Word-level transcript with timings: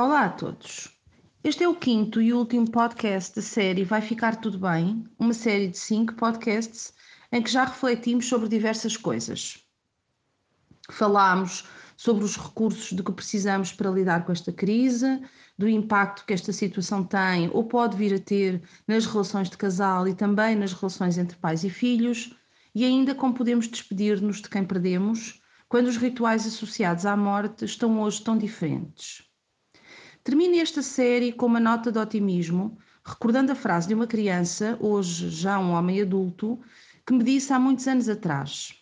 Olá 0.00 0.24
a 0.24 0.28
todos. 0.30 0.88
Este 1.44 1.62
é 1.62 1.68
o 1.68 1.74
quinto 1.74 2.22
e 2.22 2.32
último 2.32 2.70
podcast 2.70 3.36
da 3.36 3.42
série 3.42 3.84
Vai 3.84 4.00
Ficar 4.00 4.36
Tudo 4.36 4.58
Bem, 4.58 5.06
uma 5.18 5.34
série 5.34 5.68
de 5.68 5.76
cinco 5.76 6.14
podcasts 6.14 6.94
em 7.30 7.42
que 7.42 7.50
já 7.50 7.66
refletimos 7.66 8.24
sobre 8.24 8.48
diversas 8.48 8.96
coisas. 8.96 9.62
Falámos 10.90 11.68
sobre 11.98 12.24
os 12.24 12.34
recursos 12.34 12.96
de 12.96 13.02
que 13.02 13.12
precisamos 13.12 13.74
para 13.74 13.90
lidar 13.90 14.24
com 14.24 14.32
esta 14.32 14.50
crise, 14.50 15.20
do 15.58 15.68
impacto 15.68 16.24
que 16.24 16.32
esta 16.32 16.50
situação 16.50 17.04
tem 17.04 17.50
ou 17.52 17.64
pode 17.64 17.94
vir 17.94 18.14
a 18.14 18.18
ter 18.18 18.62
nas 18.88 19.04
relações 19.04 19.50
de 19.50 19.58
casal 19.58 20.08
e 20.08 20.14
também 20.14 20.56
nas 20.56 20.72
relações 20.72 21.18
entre 21.18 21.36
pais 21.36 21.62
e 21.62 21.68
filhos, 21.68 22.34
e 22.74 22.86
ainda 22.86 23.14
como 23.14 23.34
podemos 23.34 23.68
despedir-nos 23.68 24.40
de 24.40 24.48
quem 24.48 24.64
perdemos 24.64 25.42
quando 25.68 25.88
os 25.88 25.98
rituais 25.98 26.46
associados 26.46 27.04
à 27.04 27.14
morte 27.14 27.66
estão 27.66 28.00
hoje 28.00 28.24
tão 28.24 28.38
diferentes. 28.38 29.28
Termino 30.22 30.56
esta 30.56 30.82
série 30.82 31.32
com 31.32 31.46
uma 31.46 31.58
nota 31.58 31.90
de 31.90 31.98
otimismo, 31.98 32.76
recordando 33.02 33.52
a 33.52 33.54
frase 33.54 33.88
de 33.88 33.94
uma 33.94 34.06
criança, 34.06 34.76
hoje 34.78 35.30
já 35.30 35.58
um 35.58 35.72
homem 35.72 36.02
adulto, 36.02 36.60
que 37.06 37.14
me 37.14 37.24
disse 37.24 37.54
há 37.54 37.58
muitos 37.58 37.88
anos 37.88 38.06
atrás: 38.06 38.74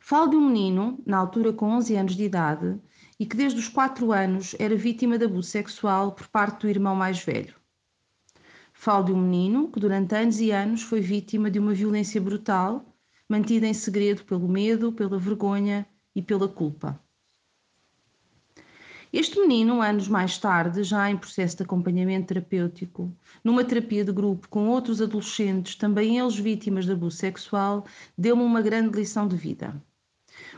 Falo 0.00 0.30
de 0.30 0.36
um 0.36 0.48
menino, 0.48 1.00
na 1.06 1.16
altura 1.16 1.52
com 1.52 1.70
11 1.70 1.94
anos 1.94 2.16
de 2.16 2.24
idade, 2.24 2.76
e 3.20 3.24
que 3.24 3.36
desde 3.36 3.60
os 3.60 3.68
4 3.68 4.10
anos 4.10 4.56
era 4.58 4.74
vítima 4.74 5.16
de 5.16 5.26
abuso 5.26 5.48
sexual 5.48 6.10
por 6.12 6.26
parte 6.26 6.62
do 6.62 6.68
irmão 6.68 6.96
mais 6.96 7.22
velho. 7.22 7.54
Falo 8.72 9.04
de 9.04 9.12
um 9.12 9.20
menino 9.20 9.70
que 9.70 9.78
durante 9.78 10.12
anos 10.16 10.40
e 10.40 10.50
anos 10.50 10.82
foi 10.82 11.00
vítima 11.00 11.48
de 11.48 11.60
uma 11.60 11.72
violência 11.72 12.20
brutal, 12.20 12.96
mantida 13.28 13.68
em 13.68 13.74
segredo 13.74 14.24
pelo 14.24 14.48
medo, 14.48 14.92
pela 14.92 15.18
vergonha 15.20 15.86
e 16.16 16.20
pela 16.20 16.48
culpa. 16.48 17.01
Este 19.12 19.38
menino, 19.38 19.82
anos 19.82 20.08
mais 20.08 20.38
tarde, 20.38 20.82
já 20.82 21.10
em 21.10 21.18
processo 21.18 21.58
de 21.58 21.64
acompanhamento 21.64 22.28
terapêutico, 22.28 23.14
numa 23.44 23.62
terapia 23.62 24.02
de 24.02 24.10
grupo 24.10 24.48
com 24.48 24.68
outros 24.70 25.02
adolescentes, 25.02 25.74
também 25.74 26.18
eles 26.18 26.38
vítimas 26.38 26.86
de 26.86 26.92
abuso 26.92 27.18
sexual, 27.18 27.84
deu-me 28.16 28.42
uma 28.42 28.62
grande 28.62 28.96
lição 28.96 29.28
de 29.28 29.36
vida. 29.36 29.74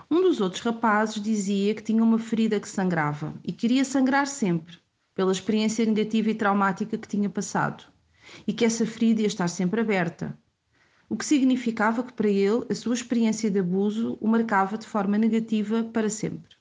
Um 0.08 0.22
dos 0.22 0.40
outros 0.40 0.62
rapazes 0.62 1.20
dizia 1.20 1.74
que 1.74 1.82
tinha 1.82 2.00
uma 2.00 2.16
ferida 2.16 2.60
que 2.60 2.68
sangrava 2.68 3.34
e 3.42 3.50
queria 3.50 3.84
sangrar 3.84 4.28
sempre, 4.28 4.78
pela 5.16 5.32
experiência 5.32 5.84
negativa 5.84 6.30
e 6.30 6.34
traumática 6.36 6.96
que 6.96 7.08
tinha 7.08 7.28
passado, 7.28 7.82
e 8.46 8.52
que 8.52 8.64
essa 8.64 8.86
ferida 8.86 9.22
ia 9.22 9.26
estar 9.26 9.48
sempre 9.48 9.80
aberta, 9.80 10.38
o 11.08 11.16
que 11.16 11.24
significava 11.24 12.04
que 12.04 12.12
para 12.12 12.28
ele 12.28 12.64
a 12.70 12.74
sua 12.76 12.94
experiência 12.94 13.50
de 13.50 13.58
abuso 13.58 14.16
o 14.20 14.28
marcava 14.28 14.78
de 14.78 14.86
forma 14.86 15.18
negativa 15.18 15.82
para 15.82 16.08
sempre. 16.08 16.54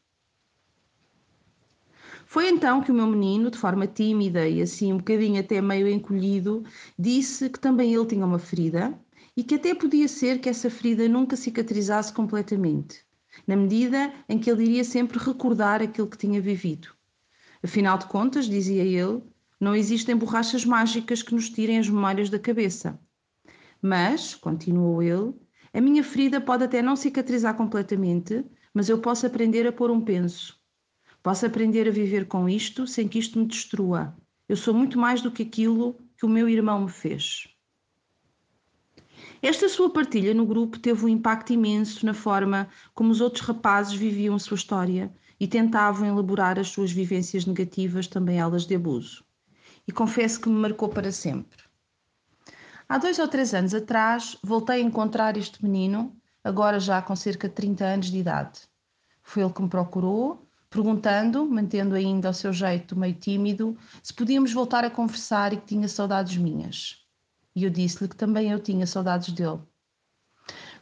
Foi 2.34 2.50
então 2.50 2.82
que 2.82 2.90
o 2.90 2.96
meu 2.96 3.06
menino, 3.06 3.52
de 3.52 3.60
forma 3.60 3.86
tímida 3.86 4.50
e 4.50 4.60
assim 4.60 4.92
um 4.92 4.98
bocadinho 4.98 5.40
até 5.40 5.62
meio 5.62 5.88
encolhido, 5.88 6.64
disse 6.98 7.48
que 7.48 7.60
também 7.60 7.94
ele 7.94 8.08
tinha 8.08 8.26
uma 8.26 8.40
ferida 8.40 9.00
e 9.38 9.44
que 9.44 9.54
até 9.54 9.76
podia 9.76 10.08
ser 10.08 10.40
que 10.40 10.50
essa 10.50 10.68
ferida 10.68 11.08
nunca 11.08 11.36
cicatrizasse 11.36 12.12
completamente, 12.12 13.06
na 13.46 13.56
medida 13.56 14.12
em 14.28 14.40
que 14.40 14.50
ele 14.50 14.64
iria 14.64 14.84
sempre 14.84 15.20
recordar 15.20 15.80
aquilo 15.80 16.08
que 16.08 16.18
tinha 16.18 16.42
vivido. 16.42 16.88
Afinal 17.62 18.00
de 18.00 18.08
contas, 18.08 18.50
dizia 18.50 18.84
ele, 18.84 19.22
não 19.60 19.76
existem 19.76 20.16
borrachas 20.16 20.66
mágicas 20.66 21.22
que 21.22 21.36
nos 21.36 21.52
tirem 21.52 21.78
as 21.78 21.88
memórias 21.88 22.32
da 22.32 22.40
cabeça. 22.40 23.00
Mas, 23.80 24.34
continuou 24.34 25.04
ele, 25.04 25.36
a 25.72 25.80
minha 25.80 26.04
ferida 26.04 26.42
pode 26.42 26.64
até 26.64 26.82
não 26.82 26.96
cicatrizar 26.96 27.56
completamente, 27.56 28.44
mas 28.74 28.90
eu 28.90 28.98
posso 28.98 29.28
aprender 29.28 29.68
a 29.68 29.72
pôr 29.72 29.92
um 29.92 30.02
penso. 30.02 30.63
Posso 31.24 31.46
aprender 31.46 31.88
a 31.88 31.92
viver 31.92 32.28
com 32.28 32.50
isto 32.50 32.86
sem 32.86 33.08
que 33.08 33.18
isto 33.18 33.40
me 33.40 33.46
destrua. 33.46 34.14
Eu 34.48 34.58
sou 34.58 34.74
muito 34.74 35.00
mais 35.00 35.22
do 35.22 35.32
que 35.32 35.44
aquilo 35.44 35.98
que 36.18 36.26
o 36.26 36.30
meu 36.30 36.50
irmão 36.50 36.82
me 36.82 36.92
fez. 36.92 37.48
Esta 39.42 39.70
sua 39.70 39.90
partilha 39.90 40.34
no 40.34 40.46
grupo 40.46 40.78
teve 40.78 41.06
um 41.06 41.08
impacto 41.08 41.54
imenso 41.54 42.06
na 42.06 42.14
forma 42.14 42.68
como 42.94 43.10
os 43.10 43.22
outros 43.22 43.46
rapazes 43.46 43.94
viviam 43.94 44.36
a 44.36 44.40
sua 44.40 44.56
história 44.56 45.14
e 45.40 45.48
tentavam 45.48 46.06
elaborar 46.06 46.60
as 46.60 46.68
suas 46.68 46.92
vivências 46.92 47.46
negativas, 47.46 48.06
também 48.06 48.40
elas 48.40 48.66
de 48.66 48.76
abuso. 48.76 49.24
E 49.88 49.94
confesso 49.94 50.42
que 50.42 50.50
me 50.50 50.56
marcou 50.56 50.90
para 50.90 51.12
sempre. 51.12 51.64
Há 52.88 52.98
dois 52.98 53.18
ou 53.18 53.30
três 53.30 53.54
anos 53.54 53.74
atrás, 53.74 54.38
voltei 54.44 54.82
a 54.82 54.86
encontrar 54.86 55.38
este 55.38 55.64
menino, 55.64 56.16
agora 56.44 56.82
já 56.82 57.02
com 57.02 57.16
cerca 57.16 57.48
de 57.48 57.56
30 57.56 57.86
anos 57.86 58.12
de 58.12 58.18
idade. 58.18 58.62
Foi 59.22 59.42
ele 59.42 59.54
que 59.54 59.62
me 59.62 59.70
procurou, 59.70 60.43
perguntando, 60.74 61.46
mantendo 61.46 61.96
ainda 61.96 62.32
o 62.32 62.34
seu 62.34 62.52
jeito 62.52 62.98
meio 62.98 63.14
tímido, 63.14 63.78
se 64.02 64.14
podíamos 64.14 64.52
voltar 64.52 64.84
a 64.84 64.90
conversar 64.90 65.54
e 65.54 65.58
que 65.58 65.68
tinha 65.68 65.88
saudades 65.88 66.36
minhas 66.36 67.04
e 67.56 67.64
eu 67.64 67.70
disse-lhe 67.70 68.10
que 68.10 68.16
também 68.16 68.52
eu 68.52 68.60
tinha 68.60 68.88
saudades 68.88 69.32
dele. 69.32 69.62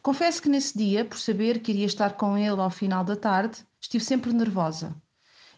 Confesso 0.02 0.42
que 0.42 0.50
nesse 0.50 0.78
dia, 0.78 1.06
por 1.06 1.20
saber 1.20 1.60
que 1.60 1.72
iria 1.72 1.86
estar 1.86 2.14
com 2.14 2.38
ele 2.38 2.60
ao 2.60 2.70
final 2.70 3.04
da 3.04 3.16
tarde, 3.16 3.66
estive 3.80 4.04
sempre 4.04 4.34
nervosa. 4.34 4.96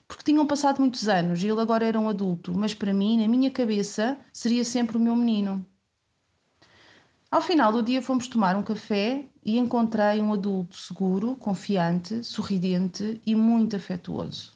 Porque 0.08 0.24
tinham 0.24 0.46
passado 0.46 0.80
muitos 0.80 1.08
anos 1.08 1.42
e 1.42 1.48
ele 1.48 1.62
agora 1.62 1.86
era 1.86 2.00
um 2.00 2.10
adulto, 2.10 2.54
mas 2.54 2.74
para 2.74 2.94
mim, 2.94 3.22
na 3.22 3.28
minha 3.28 3.50
cabeça, 3.50 4.18
seria 4.34 4.66
sempre 4.66 4.98
o 4.98 5.00
meu 5.00 5.16
menino. 5.16 5.66
Ao 7.32 7.42
final 7.42 7.72
do 7.72 7.82
dia 7.82 8.02
fomos 8.02 8.28
tomar 8.28 8.56
um 8.56 8.64
café 8.64 9.30
e 9.46 9.58
encontrei 9.58 10.22
um 10.22 10.34
adulto 10.34 10.78
seguro, 10.78 11.36
confiante, 11.36 12.24
sorridente 12.24 13.22
e 13.26 13.36
muito 13.36 13.76
afetuoso. 13.76 14.54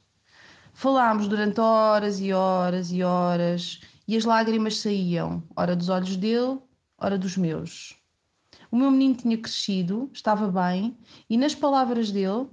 Falámos 0.73 1.27
durante 1.27 1.59
horas 1.59 2.19
e 2.19 2.31
horas 2.31 2.91
e 2.91 3.03
horas 3.03 3.81
e 4.07 4.15
as 4.15 4.25
lágrimas 4.25 4.77
saíam, 4.77 5.43
ora 5.55 5.75
dos 5.75 5.89
olhos 5.89 6.15
dele, 6.15 6.59
ora 6.97 7.17
dos 7.17 7.35
meus. 7.35 7.97
O 8.71 8.77
meu 8.77 8.91
menino 8.91 9.15
tinha 9.15 9.37
crescido, 9.37 10.09
estava 10.13 10.51
bem, 10.51 10.97
e 11.29 11.37
nas 11.37 11.55
palavras 11.55 12.11
dele, 12.11 12.47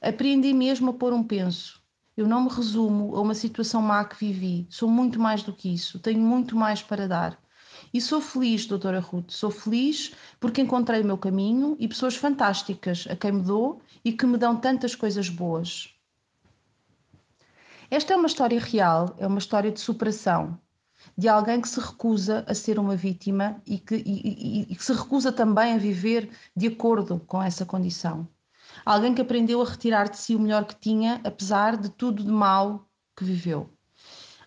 aprendi 0.00 0.52
mesmo 0.52 0.90
a 0.90 0.94
pôr 0.94 1.12
um 1.12 1.22
penso. 1.22 1.82
Eu 2.16 2.26
não 2.26 2.44
me 2.44 2.50
resumo 2.50 3.16
a 3.16 3.20
uma 3.20 3.34
situação 3.34 3.82
má 3.82 4.04
que 4.04 4.16
vivi, 4.16 4.66
sou 4.70 4.88
muito 4.88 5.18
mais 5.18 5.42
do 5.42 5.52
que 5.52 5.72
isso, 5.72 5.98
tenho 5.98 6.20
muito 6.20 6.54
mais 6.54 6.82
para 6.82 7.08
dar. 7.08 7.41
E 7.92 8.00
sou 8.00 8.20
feliz, 8.20 8.64
doutora 8.66 9.00
Ruth, 9.00 9.30
sou 9.30 9.50
feliz 9.50 10.14
porque 10.40 10.62
encontrei 10.62 11.02
o 11.02 11.04
meu 11.04 11.18
caminho 11.18 11.76
e 11.78 11.86
pessoas 11.86 12.16
fantásticas 12.16 13.06
a 13.10 13.14
quem 13.14 13.32
me 13.32 13.42
dou 13.42 13.82
e 14.04 14.12
que 14.12 14.26
me 14.26 14.38
dão 14.38 14.56
tantas 14.56 14.94
coisas 14.94 15.28
boas. 15.28 15.94
Esta 17.90 18.14
é 18.14 18.16
uma 18.16 18.26
história 18.26 18.58
real, 18.58 19.14
é 19.18 19.26
uma 19.26 19.38
história 19.38 19.70
de 19.70 19.78
superação, 19.78 20.58
de 21.18 21.28
alguém 21.28 21.60
que 21.60 21.68
se 21.68 21.78
recusa 21.78 22.42
a 22.48 22.54
ser 22.54 22.78
uma 22.78 22.96
vítima 22.96 23.60
e 23.66 23.78
que, 23.78 23.96
e, 23.96 24.00
e, 24.06 24.72
e 24.72 24.74
que 24.74 24.82
se 24.82 24.94
recusa 24.94 25.30
também 25.30 25.74
a 25.74 25.78
viver 25.78 26.30
de 26.56 26.68
acordo 26.68 27.20
com 27.26 27.42
essa 27.42 27.66
condição. 27.66 28.26
Alguém 28.86 29.14
que 29.14 29.20
aprendeu 29.20 29.60
a 29.60 29.68
retirar 29.68 30.08
de 30.08 30.16
si 30.16 30.34
o 30.34 30.40
melhor 30.40 30.64
que 30.64 30.76
tinha, 30.76 31.20
apesar 31.24 31.76
de 31.76 31.90
tudo 31.90 32.24
de 32.24 32.30
mal 32.30 32.88
que 33.14 33.24
viveu. 33.24 33.68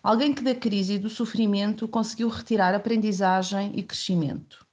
Alguém 0.06 0.32
que 0.32 0.44
da 0.44 0.54
crise 0.54 0.92
e 0.92 0.98
do 1.00 1.10
sofrimento 1.10 1.88
conseguiu 1.88 2.28
retirar 2.28 2.72
aprendizagem 2.72 3.72
e 3.74 3.82
crescimento. 3.82 4.64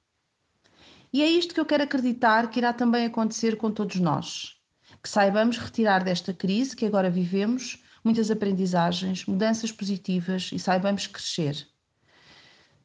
E 1.12 1.22
é 1.22 1.28
isto 1.28 1.52
que 1.52 1.58
eu 1.58 1.66
quero 1.66 1.82
acreditar 1.82 2.48
que 2.48 2.60
irá 2.60 2.72
também 2.72 3.04
acontecer 3.04 3.56
com 3.56 3.68
todos 3.68 3.96
nós. 3.96 4.54
Que 5.02 5.08
saibamos 5.08 5.58
retirar 5.58 6.04
desta 6.04 6.32
crise 6.32 6.76
que 6.76 6.86
agora 6.86 7.10
vivemos 7.10 7.82
muitas 8.04 8.30
aprendizagens, 8.30 9.26
mudanças 9.26 9.72
positivas 9.72 10.50
e 10.52 10.58
saibamos 10.60 11.08
crescer. 11.08 11.66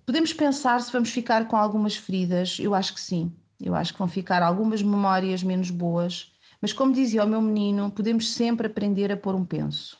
Podemos 0.03 0.33
pensar 0.33 0.81
se 0.81 0.91
vamos 0.91 1.11
ficar 1.11 1.47
com 1.47 1.55
algumas 1.55 1.97
feridas, 1.97 2.57
eu 2.59 2.73
acho 2.73 2.95
que 2.95 3.01
sim. 3.01 3.31
Eu 3.61 3.75
acho 3.75 3.93
que 3.93 3.99
vão 3.99 4.07
ficar 4.07 4.41
algumas 4.41 4.81
memórias 4.81 5.43
menos 5.43 5.69
boas, 5.69 6.31
mas 6.59 6.73
como 6.73 6.93
dizia 6.93 7.23
o 7.23 7.29
meu 7.29 7.43
menino, 7.43 7.91
podemos 7.91 8.31
sempre 8.31 8.65
aprender 8.65 9.11
a 9.11 9.17
pôr 9.17 9.35
um 9.35 9.45
penso. 9.45 9.99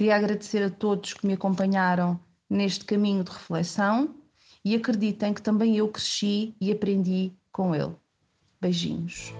Queria 0.00 0.16
agradecer 0.16 0.62
a 0.62 0.70
todos 0.70 1.12
que 1.12 1.26
me 1.26 1.34
acompanharam 1.34 2.18
neste 2.48 2.86
caminho 2.86 3.22
de 3.22 3.30
reflexão 3.30 4.14
e 4.64 4.74
acreditem 4.74 5.34
que 5.34 5.42
também 5.42 5.76
eu 5.76 5.88
cresci 5.88 6.54
e 6.58 6.72
aprendi 6.72 7.34
com 7.52 7.74
ele. 7.74 7.94
Beijinhos. 8.58 9.34